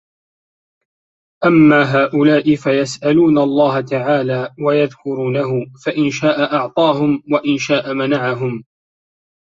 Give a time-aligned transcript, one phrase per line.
[1.45, 8.63] أَمَّا هَؤُلَاءِ فَيَسْأَلُونَ اللَّهَ تَعَالَى وَيَذْكُرُونَهُ فَإِنْ شَاءَ أَعْطَاهُمْ وَإِنْ شَاءَ مَنَعَهُمْ